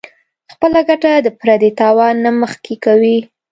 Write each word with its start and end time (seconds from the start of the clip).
خپله 0.53 0.79
ګټه 0.89 1.11
د 1.25 1.27
پردي 1.39 1.71
تاوان 1.79 2.15
نه 2.25 2.31
مخکې 2.41 2.75
کوي- 2.85 3.17